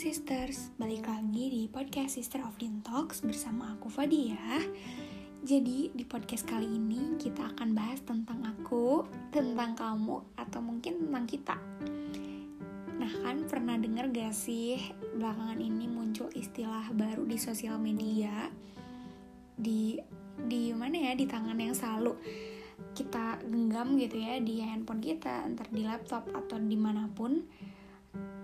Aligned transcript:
Sisters, 0.00 0.72
balik 0.80 1.04
lagi 1.04 1.52
di 1.52 1.62
podcast 1.68 2.16
Sister 2.16 2.40
of 2.40 2.56
Din 2.56 2.80
Talks 2.80 3.20
bersama 3.20 3.76
aku 3.76 3.92
Fadia. 3.92 4.64
Jadi 5.44 5.92
di 5.92 6.04
podcast 6.08 6.48
kali 6.48 6.64
ini 6.64 7.20
kita 7.20 7.52
akan 7.52 7.76
bahas 7.76 8.00
tentang 8.00 8.40
aku, 8.48 9.04
tentang 9.28 9.76
kamu, 9.76 10.24
atau 10.40 10.64
mungkin 10.64 11.04
tentang 11.04 11.28
kita. 11.28 11.56
Nah 12.96 13.12
kan 13.12 13.44
pernah 13.44 13.76
denger 13.76 14.08
gak 14.08 14.32
sih 14.32 14.80
belakangan 15.20 15.60
ini 15.60 15.84
muncul 15.84 16.32
istilah 16.32 16.88
baru 16.96 17.28
di 17.28 17.36
sosial 17.36 17.76
media? 17.76 18.48
Di, 19.52 20.00
di 20.40 20.72
mana 20.72 20.96
ya, 20.96 21.12
di 21.12 21.28
tangan 21.28 21.60
yang 21.60 21.76
selalu 21.76 22.16
kita 22.96 23.36
genggam 23.44 24.00
gitu 24.00 24.16
ya 24.16 24.40
di 24.40 24.64
handphone 24.64 25.04
kita, 25.04 25.44
entar 25.44 25.68
di 25.68 25.84
laptop 25.84 26.24
atau 26.32 26.56
di 26.56 26.80
mana 26.80 27.04
pun 27.12 27.44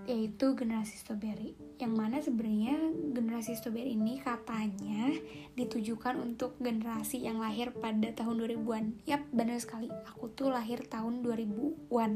yaitu 0.07 0.55
generasi 0.55 0.95
strawberry 0.95 1.53
yang 1.77 1.93
mana 1.93 2.23
sebenarnya 2.23 2.79
generasi 3.11 3.53
strawberry 3.59 3.93
ini 3.93 4.23
katanya 4.23 5.11
ditujukan 5.59 6.15
untuk 6.17 6.55
generasi 6.63 7.27
yang 7.27 7.43
lahir 7.43 7.75
pada 7.75 8.15
tahun 8.15 8.39
2000-an 8.39 9.03
yap 9.03 9.27
benar 9.35 9.59
sekali. 9.59 9.91
Aku 10.15 10.31
tuh 10.31 10.49
lahir 10.49 10.81
tahun 10.87 11.21
2000-an 11.21 12.11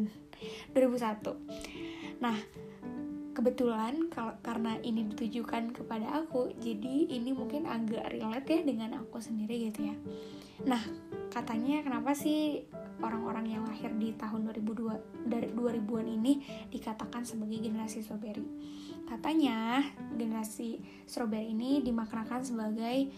2001 0.74 2.24
nah 2.24 2.38
kebetulan 3.32 4.12
kalau 4.12 4.36
karena 4.44 4.78
ini 4.84 5.08
ditujukan 5.08 5.72
kepada 5.72 6.24
aku 6.24 6.52
jadi 6.60 7.10
ini 7.10 7.32
mungkin 7.32 7.64
agak 7.66 8.12
relate 8.12 8.48
ya 8.48 8.62
dengan 8.62 9.00
aku 9.00 9.24
sendiri 9.24 9.72
gitu 9.72 9.88
ya. 9.90 9.96
Nah 10.68 10.84
katanya 11.32 11.80
kenapa 11.82 12.12
sih 12.12 12.68
orang-orang 13.02 13.58
yang 13.58 13.64
lahir 13.66 13.90
di 13.98 14.14
tahun 14.14 14.52
2002 14.52 15.26
dari 15.26 15.50
2000-an 15.56 16.08
ini 16.08 16.34
dikatakan 16.70 17.26
sebagai 17.26 17.64
generasi 17.64 18.04
strawberry. 18.06 18.46
Katanya 19.08 19.82
generasi 20.16 20.80
strawberry 21.08 21.52
ini 21.56 21.82
dimaknakan 21.82 22.44
sebagai 22.46 23.10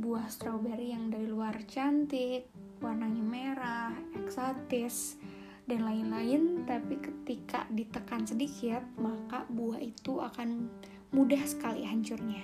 buah 0.00 0.26
strawberry 0.28 0.92
yang 0.92 1.08
dari 1.08 1.28
luar 1.30 1.56
cantik, 1.64 2.50
warnanya 2.82 3.24
merah, 3.24 3.92
eksotis, 4.16 5.16
dan 5.64 5.86
lain-lain, 5.86 6.66
tapi 6.66 6.98
ketika 6.98 7.64
ditekan 7.70 8.26
sedikit, 8.26 8.82
maka 8.98 9.46
buah 9.46 9.78
itu 9.78 10.18
akan 10.18 10.66
mudah 11.14 11.40
sekali 11.46 11.86
hancurnya. 11.86 12.42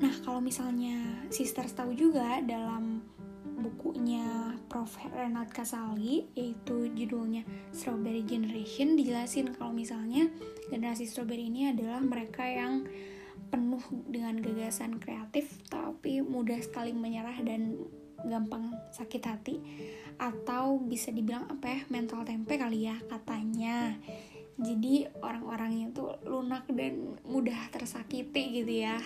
Nah, 0.00 0.14
kalau 0.24 0.40
misalnya 0.40 0.96
sisters 1.28 1.76
tahu 1.76 1.92
juga 1.92 2.40
dalam 2.40 2.89
bukunya 3.60 4.56
Prof. 4.66 4.96
Renat 5.12 5.52
Kasali 5.52 6.26
yaitu 6.34 6.88
judulnya 6.96 7.44
Strawberry 7.70 8.24
Generation 8.24 8.96
dijelasin 8.96 9.52
kalau 9.54 9.70
misalnya 9.70 10.26
generasi 10.72 11.04
strawberry 11.04 11.50
ini 11.50 11.74
adalah 11.74 11.98
mereka 12.00 12.46
yang 12.46 12.86
penuh 13.50 13.82
dengan 14.06 14.38
gagasan 14.38 15.02
kreatif 15.02 15.58
tapi 15.66 16.22
mudah 16.22 16.62
sekali 16.62 16.94
menyerah 16.94 17.34
dan 17.42 17.82
gampang 18.22 18.76
sakit 18.92 19.22
hati 19.24 19.56
atau 20.20 20.76
bisa 20.76 21.08
dibilang 21.10 21.48
apa 21.48 21.66
ya 21.66 21.80
mental 21.88 22.22
tempe 22.22 22.60
kali 22.60 22.86
ya 22.86 22.96
katanya. 23.08 23.96
Jadi 24.60 25.08
orang-orangnya 25.24 25.88
tuh 25.96 26.20
lunak 26.28 26.68
dan 26.68 27.16
mudah 27.24 27.72
tersakiti 27.72 28.60
gitu 28.60 28.84
ya. 28.84 29.00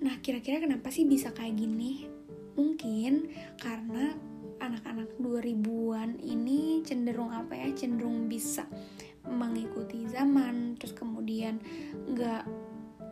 Nah 0.00 0.16
kira-kira 0.24 0.64
kenapa 0.64 0.88
sih 0.88 1.04
bisa 1.04 1.32
kayak 1.36 1.60
gini 1.60 2.13
Mungkin 2.54 3.30
karena 3.58 4.14
anak-anak 4.62 5.18
2000-an 5.18 6.22
ini 6.22 6.80
cenderung 6.86 7.34
apa 7.34 7.58
ya, 7.58 7.68
cenderung 7.74 8.30
bisa 8.30 8.64
mengikuti 9.24 10.04
zaman, 10.08 10.76
terus 10.78 10.94
kemudian 10.94 11.58
nggak 12.12 12.44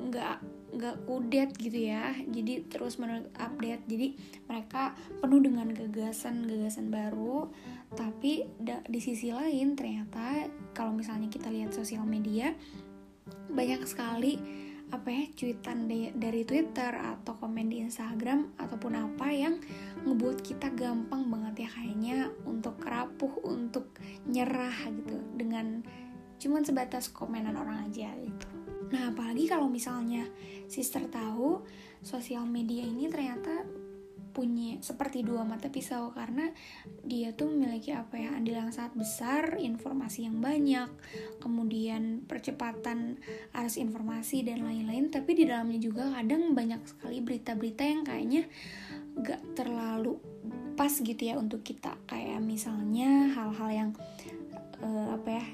nggak 0.03 0.39
nggak 0.73 0.97
kudet 1.05 1.53
gitu 1.61 1.93
ya. 1.93 2.17
Jadi 2.33 2.65
terus 2.69 2.97
menurut 2.97 3.29
update 3.37 3.85
jadi 3.85 4.09
mereka 4.49 4.97
penuh 5.21 5.41
dengan 5.45 5.69
gagasan 5.73 6.49
gagasan 6.49 6.89
baru. 6.89 7.53
Tapi 7.93 8.49
di 8.65 9.01
sisi 9.05 9.29
lain 9.29 9.77
ternyata 9.77 10.49
kalau 10.73 10.97
misalnya 10.97 11.29
kita 11.29 11.53
lihat 11.53 11.77
sosial 11.77 12.09
media 12.09 12.57
banyak 13.53 13.85
sekali 13.85 14.41
apa 14.93 15.09
ya 15.09 15.25
cuitan 15.33 15.89
dari 15.89 16.45
Twitter 16.45 16.93
atau 16.93 17.33
komen 17.41 17.73
di 17.73 17.81
Instagram 17.81 18.61
ataupun 18.61 18.93
apa 18.93 19.33
yang 19.33 19.57
ngebuat 20.05 20.45
kita 20.45 20.69
gampang 20.77 21.33
banget 21.33 21.65
ya 21.65 21.69
kayaknya 21.73 22.19
untuk 22.45 22.77
rapuh 22.85 23.33
untuk 23.41 23.97
nyerah 24.29 24.77
gitu 24.93 25.17
dengan 25.33 25.81
cuman 26.37 26.61
sebatas 26.61 27.09
komenan 27.09 27.57
orang 27.57 27.89
aja 27.89 28.13
gitu. 28.21 28.49
Nah, 28.93 29.09
apalagi 29.09 29.49
kalau 29.49 29.73
misalnya 29.73 30.29
sister 30.69 31.09
tahu 31.09 31.65
sosial 32.05 32.45
media 32.45 32.85
ini 32.85 33.09
ternyata 33.09 33.65
punya 34.33 34.81
seperti 34.81 35.23
dua 35.23 35.45
mata 35.45 35.69
pisau 35.69 36.11
karena 36.17 36.49
dia 37.05 37.37
tuh 37.37 37.53
memiliki 37.53 37.93
apa 37.93 38.17
ya 38.17 38.33
andil 38.33 38.57
yang 38.59 38.73
sangat 38.73 38.97
besar 38.97 39.45
informasi 39.61 40.27
yang 40.27 40.41
banyak 40.41 40.89
kemudian 41.39 42.25
percepatan 42.25 43.21
arus 43.53 43.77
informasi 43.77 44.43
dan 44.43 44.65
lain-lain. 44.65 45.13
Tapi 45.13 45.37
di 45.37 45.45
dalamnya 45.45 45.79
juga 45.79 46.09
kadang 46.11 46.57
banyak 46.57 46.81
sekali 46.89 47.21
berita-berita 47.21 47.83
yang 47.85 48.03
kayaknya 48.03 48.43
gak 49.21 49.43
terlalu 49.55 50.17
pas 50.75 50.91
gitu 50.91 51.21
ya 51.21 51.37
untuk 51.37 51.61
kita. 51.61 51.95
Kayak 52.09 52.41
misalnya 52.41 53.31
hal-hal 53.37 53.71
yang 53.71 53.91
uh, 54.81 55.15
apa 55.15 55.29
ya 55.41 55.47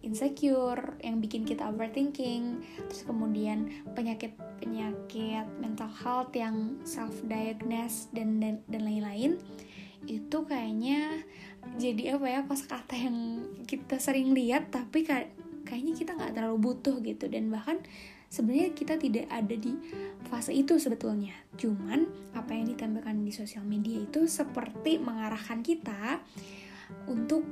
insecure 0.00 0.96
yang 1.04 1.20
bikin 1.20 1.44
kita 1.44 1.68
overthinking 1.68 2.64
terus 2.88 3.02
kemudian 3.04 3.70
penyakit 3.92 4.32
penyakit 4.58 5.46
mental 5.60 5.90
health 5.90 6.32
yang 6.36 6.80
self 6.84 7.14
diagnose 7.28 8.08
dan 8.12 8.40
dan 8.40 8.60
dan 8.68 8.82
lain-lain 8.84 9.36
itu 10.08 10.38
kayaknya 10.48 11.24
jadi 11.76 12.16
apa 12.16 12.26
ya 12.26 12.40
pas 12.48 12.60
kata 12.64 12.96
yang 12.96 13.16
kita 13.68 14.00
sering 14.00 14.32
lihat 14.32 14.72
tapi 14.72 15.04
kayaknya 15.70 15.94
kita 15.94 16.16
nggak 16.16 16.34
terlalu 16.34 16.58
butuh 16.72 16.98
gitu. 17.04 17.30
Dan 17.30 17.52
bahkan 17.52 17.78
sebenarnya 18.26 18.74
kita 18.74 18.98
tidak 18.98 19.30
ada 19.30 19.54
di 19.54 19.76
fase 20.26 20.50
itu 20.50 20.80
sebetulnya. 20.82 21.36
Cuman 21.54 22.10
apa 22.34 22.50
yang 22.56 22.66
ditambahkan 22.74 23.22
di 23.22 23.30
sosial 23.30 23.62
media 23.62 24.02
itu 24.02 24.26
seperti 24.26 24.98
mengarahkan 24.98 25.62
kita 25.62 26.18
untuk 27.06 27.46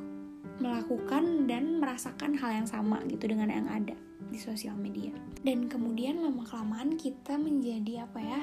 melakukan 0.59 1.47
dan 1.47 1.79
merasakan 1.79 2.35
hal 2.39 2.63
yang 2.63 2.69
sama 2.69 3.03
gitu 3.07 3.31
dengan 3.31 3.51
yang 3.51 3.69
ada 3.71 3.95
di 4.29 4.39
sosial 4.39 4.75
media. 4.75 5.15
Dan 5.41 5.71
kemudian 5.71 6.21
lama 6.21 6.43
kelamaan 6.45 6.99
kita 6.99 7.39
menjadi 7.39 8.05
apa 8.09 8.21
ya? 8.21 8.43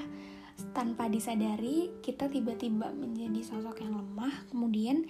Tanpa 0.72 1.12
disadari 1.12 1.92
kita 2.00 2.32
tiba-tiba 2.32 2.88
menjadi 2.96 3.44
sosok 3.44 3.84
yang 3.84 4.00
lemah, 4.00 4.48
kemudian 4.48 5.04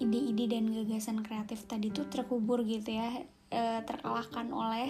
ide-ide 0.00 0.50
dan 0.50 0.72
gagasan 0.72 1.20
kreatif 1.20 1.68
tadi 1.68 1.92
tuh 1.92 2.08
terkubur 2.08 2.64
gitu 2.64 2.96
ya 2.96 3.20
e, 3.52 3.62
terkalahkan 3.84 4.48
oleh 4.48 4.88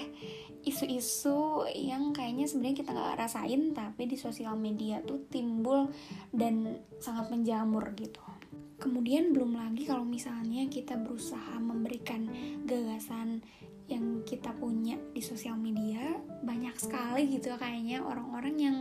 isu-isu 0.62 1.67
yang 1.75 2.15
kayaknya 2.15 2.47
sebenarnya 2.47 2.77
kita 2.78 2.91
nggak 2.95 3.19
rasain 3.19 3.62
tapi 3.75 4.07
di 4.07 4.15
sosial 4.15 4.55
media 4.55 5.03
tuh 5.03 5.27
timbul 5.27 5.91
dan 6.31 6.78
sangat 7.03 7.27
menjamur 7.33 7.91
gitu 7.99 8.22
Kemudian 8.81 9.37
belum 9.37 9.61
lagi 9.61 9.85
kalau 9.85 10.03
misalnya 10.03 10.65
kita 10.73 10.97
berusaha 10.97 11.61
memberikan 11.61 12.27
gagasan 12.65 13.45
yang 13.91 14.23
kita 14.23 14.55
punya 14.55 14.97
di 15.13 15.21
sosial 15.21 15.59
media 15.59 16.15
banyak 16.47 16.73
sekali 16.79 17.27
gitu 17.27 17.51
kayaknya 17.59 18.01
orang-orang 18.01 18.55
yang 18.57 18.77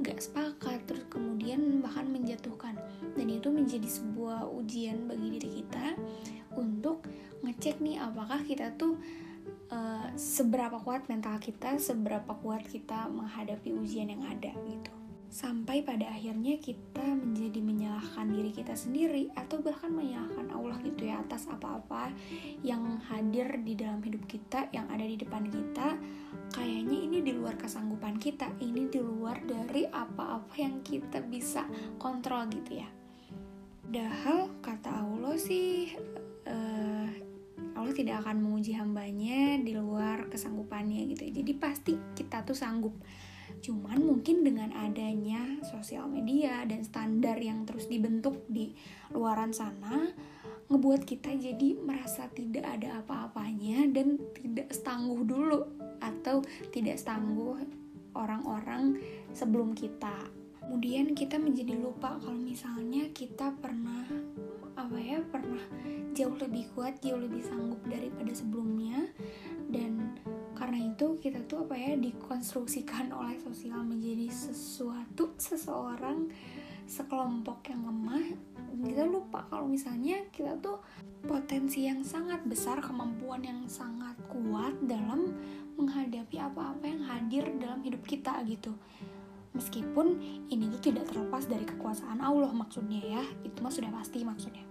gak 0.00 0.18
sepakat 0.18 0.82
terus 0.88 1.06
kemudian 1.06 1.78
bahkan 1.78 2.10
menjatuhkan. 2.10 2.74
Dan 3.14 3.30
itu 3.30 3.48
menjadi 3.48 3.86
sebuah 3.86 4.50
ujian 4.50 5.06
bagi 5.06 5.38
diri 5.38 5.50
kita 5.62 5.94
untuk 6.58 7.06
ngecek 7.46 7.78
nih 7.78 8.02
apakah 8.02 8.42
kita 8.42 8.74
tuh 8.74 8.98
uh, 9.70 10.08
seberapa 10.18 10.82
kuat 10.82 11.06
mental 11.06 11.38
kita 11.38 11.78
seberapa 11.78 12.34
kuat 12.42 12.66
kita 12.66 13.06
menghadapi 13.08 13.70
ujian 13.72 14.10
yang 14.10 14.24
ada 14.26 14.52
gitu 14.66 14.97
sampai 15.28 15.84
pada 15.84 16.08
akhirnya 16.08 16.56
kita 16.56 17.04
menjadi 17.04 17.60
menyalahkan 17.60 18.32
diri 18.32 18.50
kita 18.52 18.72
sendiri 18.72 19.28
atau 19.36 19.60
bahkan 19.60 19.92
menyalahkan 19.92 20.48
Allah 20.48 20.80
gitu 20.80 21.04
ya 21.04 21.20
atas 21.20 21.44
apa-apa 21.52 22.08
yang 22.64 22.96
hadir 23.12 23.60
di 23.60 23.76
dalam 23.76 24.00
hidup 24.00 24.24
kita 24.24 24.72
yang 24.72 24.88
ada 24.88 25.04
di 25.04 25.20
depan 25.20 25.44
kita. 25.52 26.00
Kayaknya 26.48 26.98
ini 27.04 27.18
di 27.20 27.32
luar 27.36 27.60
kesanggupan 27.60 28.16
kita 28.16 28.48
ini 28.64 28.88
di 28.88 29.04
luar 29.04 29.44
dari 29.44 29.84
apa-apa 29.84 30.54
yang 30.56 30.80
kita 30.80 31.20
bisa 31.20 31.68
kontrol 32.00 32.48
gitu 32.48 32.80
ya. 32.80 32.88
Padahal 33.84 34.52
kata 34.64 34.90
Allah 35.04 35.36
sih 35.36 35.92
uh, 36.48 37.08
Allah 37.76 37.92
tidak 37.92 38.24
akan 38.24 38.40
menguji 38.40 38.72
hambanya 38.80 39.60
di 39.60 39.76
luar 39.76 40.32
kesanggupannya 40.32 41.04
gitu 41.12 41.28
ya. 41.28 41.32
Jadi 41.44 41.52
pasti 41.56 41.92
kita 42.16 42.48
tuh 42.48 42.56
sanggup 42.56 42.96
Cuman 43.58 43.98
mungkin 44.00 44.46
dengan 44.46 44.70
adanya 44.74 45.58
sosial 45.66 46.06
media 46.06 46.62
dan 46.64 46.82
standar 46.86 47.38
yang 47.38 47.66
terus 47.66 47.90
dibentuk 47.90 48.46
di 48.46 48.72
luaran 49.10 49.50
sana, 49.50 50.08
ngebuat 50.68 51.02
kita 51.08 51.32
jadi 51.34 51.80
merasa 51.80 52.28
tidak 52.30 52.64
ada 52.78 53.00
apa-apanya 53.00 53.88
dan 53.88 54.20
tidak 54.36 54.68
setangguh 54.70 55.24
dulu 55.24 55.60
atau 55.98 56.44
tidak 56.70 57.00
setangguh 57.00 57.56
orang-orang 58.14 59.00
sebelum 59.32 59.72
kita. 59.72 60.28
Kemudian 60.60 61.16
kita 61.16 61.40
menjadi 61.40 61.80
lupa 61.80 62.20
kalau 62.20 62.36
misalnya 62.36 63.08
kita 63.16 63.56
pernah 63.56 64.04
apa 64.76 64.98
ya 65.00 65.18
pernah 65.24 65.64
jauh 66.12 66.36
lebih 66.36 66.68
kuat, 66.76 67.00
jauh 67.00 67.18
lebih 67.18 67.40
sanggup 67.40 67.80
daripada 67.88 68.30
sebelumnya 68.36 69.08
dan 69.72 70.20
karena 70.58 70.90
itu 70.90 71.22
kita 71.22 71.46
tuh 71.46 71.62
apa 71.62 71.78
ya 71.78 71.94
dikonstruksikan 71.94 73.14
oleh 73.14 73.38
sosial 73.38 73.86
menjadi 73.86 74.26
sesuatu 74.26 75.30
seseorang 75.38 76.26
sekelompok 76.88 77.70
yang 77.70 77.86
lemah. 77.86 78.26
Kita 78.74 79.06
lupa 79.06 79.46
kalau 79.46 79.70
misalnya 79.70 80.26
kita 80.34 80.58
tuh 80.58 80.82
potensi 81.22 81.86
yang 81.86 82.02
sangat 82.02 82.42
besar 82.42 82.82
kemampuan 82.82 83.46
yang 83.46 83.62
sangat 83.70 84.18
kuat 84.26 84.74
dalam 84.82 85.38
menghadapi 85.78 86.42
apa-apa 86.42 86.84
yang 86.90 87.02
hadir 87.06 87.44
dalam 87.62 87.78
hidup 87.86 88.02
kita 88.02 88.42
gitu. 88.50 88.74
Meskipun 89.54 90.18
ini 90.50 90.66
tuh 90.74 90.90
tidak 90.90 91.06
terlepas 91.06 91.46
dari 91.46 91.62
kekuasaan 91.62 92.18
Allah 92.18 92.50
maksudnya 92.50 92.98
ya. 92.98 93.22
Itu 93.46 93.62
mah 93.62 93.70
sudah 93.70 93.94
pasti 93.94 94.26
maksudnya. 94.26 94.66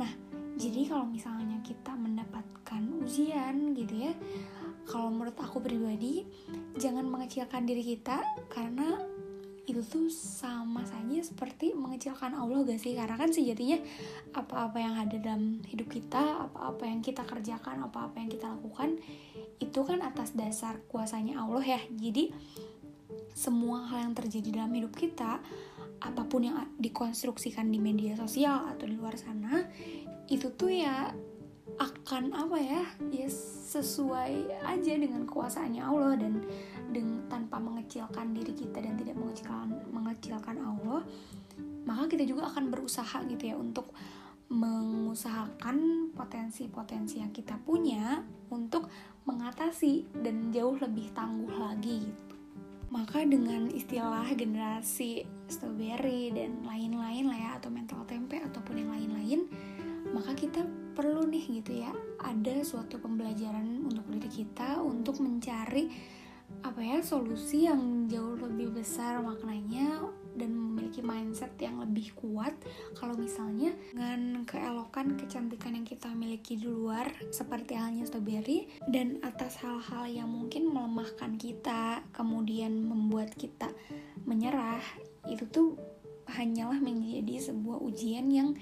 Nah 0.00 0.08
jadi 0.56 0.88
kalau 0.88 1.08
misalnya 1.08 1.39
kita 1.70 1.94
mendapatkan 1.94 2.82
ujian 3.06 3.78
gitu 3.78 4.10
ya. 4.10 4.12
Kalau 4.90 5.14
menurut 5.14 5.38
aku 5.38 5.62
pribadi 5.62 6.26
jangan 6.74 7.06
mengecilkan 7.06 7.62
diri 7.62 7.94
kita 7.94 8.18
karena 8.50 8.98
itu 9.70 9.86
tuh 9.86 10.10
sama 10.10 10.82
saja 10.82 11.22
seperti 11.22 11.70
mengecilkan 11.78 12.34
Allah 12.34 12.66
gak 12.66 12.82
sih? 12.82 12.98
Karena 12.98 13.14
kan 13.14 13.30
sejatinya 13.30 13.78
apa-apa 14.34 14.78
yang 14.82 14.94
ada 14.98 15.14
dalam 15.22 15.62
hidup 15.62 15.86
kita 15.86 16.50
apa-apa 16.50 16.90
yang 16.90 16.98
kita 17.06 17.22
kerjakan 17.22 17.86
apa-apa 17.86 18.18
yang 18.18 18.30
kita 18.34 18.50
lakukan 18.50 18.98
itu 19.62 19.80
kan 19.86 20.02
atas 20.02 20.34
dasar 20.34 20.82
kuasanya 20.90 21.38
Allah 21.38 21.62
ya. 21.62 21.80
Jadi 21.86 22.34
semua 23.30 23.86
hal 23.86 24.10
yang 24.10 24.14
terjadi 24.18 24.58
dalam 24.58 24.74
hidup 24.74 24.92
kita 24.98 25.38
apa 26.00 26.22
pun 26.24 26.42
yang 26.42 26.56
dikonstruksikan 26.80 27.68
di 27.68 27.78
media 27.78 28.16
sosial 28.16 28.66
atau 28.72 28.88
di 28.88 28.96
luar 28.96 29.20
sana 29.20 29.68
itu 30.32 30.48
tuh 30.56 30.72
ya 30.72 31.12
akan 31.80 32.36
apa 32.36 32.56
ya 32.60 32.82
ya 33.08 33.28
sesuai 33.72 34.60
aja 34.68 34.92
dengan 35.00 35.24
kuasaannya 35.24 35.80
Allah 35.80 36.12
dan 36.20 36.44
dengan 36.92 37.24
tanpa 37.32 37.56
mengecilkan 37.56 38.36
diri 38.36 38.52
kita 38.52 38.84
dan 38.84 39.00
tidak 39.00 39.16
mengecilkan 39.16 39.72
mengecilkan 39.88 40.56
Allah 40.60 41.00
maka 41.88 42.04
kita 42.12 42.28
juga 42.28 42.52
akan 42.52 42.68
berusaha 42.68 43.24
gitu 43.24 43.44
ya 43.48 43.56
untuk 43.56 43.96
mengusahakan 44.50 46.10
potensi-potensi 46.10 47.22
yang 47.22 47.30
kita 47.30 47.54
punya 47.62 48.18
untuk 48.50 48.90
mengatasi 49.22 50.10
dan 50.26 50.50
jauh 50.50 50.74
lebih 50.74 51.06
tangguh 51.14 51.54
lagi. 51.54 52.10
Maka 52.90 53.22
dengan 53.22 53.70
istilah 53.70 54.26
generasi 54.34 55.22
strawberry 55.46 56.34
dan 56.34 56.66
lain-lain 56.66 57.30
lah 57.30 57.38
ya 57.38 57.50
atau 57.62 57.70
mental 57.70 58.02
tempe 58.10 58.42
ataupun 58.42 58.82
yang 58.82 58.90
lain-lain 58.90 59.09
suatu 62.62 63.00
pembelajaran 63.00 63.84
untuk 63.84 64.06
diri 64.08 64.30
kita 64.30 64.80
untuk 64.80 65.20
mencari 65.20 65.88
apa 66.66 66.82
ya 66.82 66.98
solusi 66.98 67.70
yang 67.70 68.10
jauh 68.10 68.34
lebih 68.34 68.74
besar 68.74 69.22
maknanya 69.22 70.02
dan 70.34 70.50
memiliki 70.54 71.02
mindset 71.02 71.54
yang 71.58 71.78
lebih 71.82 72.10
kuat. 72.18 72.54
Kalau 72.98 73.14
misalnya 73.14 73.74
dengan 73.94 74.42
keelokan 74.46 75.14
kecantikan 75.18 75.78
yang 75.78 75.86
kita 75.86 76.10
miliki 76.10 76.58
di 76.58 76.66
luar 76.66 77.06
seperti 77.30 77.78
halnya 77.78 78.06
strawberry 78.06 78.66
dan 78.90 79.22
atas 79.22 79.58
hal-hal 79.62 80.10
yang 80.10 80.28
mungkin 80.30 80.70
melemahkan 80.70 81.38
kita 81.38 82.02
kemudian 82.14 82.82
membuat 82.82 83.34
kita 83.34 83.70
menyerah 84.26 84.82
itu 85.30 85.46
tuh 85.50 85.78
hanyalah 86.30 86.78
menjadi 86.78 87.50
sebuah 87.50 87.82
ujian 87.82 88.30
yang 88.30 88.54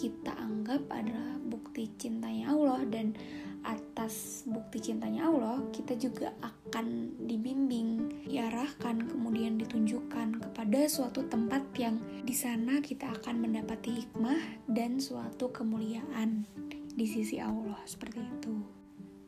kita 0.00 0.32
anggap 0.40 0.80
adalah 0.88 1.36
bukti 1.44 1.92
cintanya 2.00 2.56
Allah 2.56 2.80
dan 2.88 3.12
atas 3.60 4.48
bukti 4.48 4.80
cintanya 4.80 5.28
Allah 5.28 5.60
kita 5.68 5.92
juga 6.00 6.32
akan 6.40 7.20
dibimbing 7.28 8.08
diarahkan 8.24 9.04
kemudian 9.04 9.60
ditunjukkan 9.60 10.40
kepada 10.40 10.88
suatu 10.88 11.28
tempat 11.28 11.60
yang 11.76 12.00
di 12.24 12.32
sana 12.32 12.80
kita 12.80 13.12
akan 13.20 13.44
mendapati 13.44 14.00
hikmah 14.00 14.64
dan 14.72 14.96
suatu 14.96 15.52
kemuliaan 15.52 16.48
di 16.96 17.04
sisi 17.04 17.36
Allah 17.36 17.78
seperti 17.84 18.24
itu. 18.24 18.80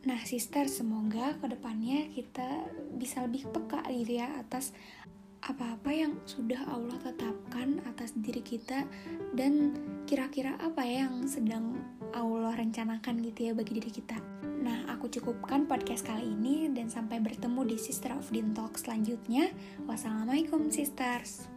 Nah, 0.02 0.18
sister, 0.26 0.66
semoga 0.66 1.38
ke 1.38 1.46
depannya 1.46 2.10
kita 2.10 2.66
bisa 2.98 3.22
lebih 3.22 3.46
peka 3.54 3.86
gitu 3.86 4.18
ya 4.18 4.34
atas 4.34 4.75
apa-apa 5.42 5.90
yang 5.90 6.18
sudah 6.26 6.58
Allah 6.70 6.98
tetapkan 7.02 7.82
atas 7.86 8.14
diri 8.14 8.42
kita 8.42 8.86
dan 9.34 9.75
kira-kira 10.04 10.58
apa 10.58 10.82
ya 10.84 11.06
yang 11.06 11.25
sedang 11.26 11.78
Allah 12.12 12.52
rencanakan 12.56 13.22
gitu 13.25 13.50
ya 13.50 13.52
bagi 13.56 13.78
diri 13.81 13.90
kita. 13.90 14.19
Nah, 14.62 14.87
aku 14.90 15.10
cukupkan 15.10 15.66
podcast 15.66 16.06
kali 16.06 16.28
ini 16.28 16.70
dan 16.70 16.87
sampai 16.87 17.19
bertemu 17.19 17.66
di 17.66 17.76
Sister 17.81 18.14
of 18.14 18.31
Din 18.31 18.54
selanjutnya. 18.78 19.50
Wassalamualaikum 19.88 20.70
sisters. 20.70 21.50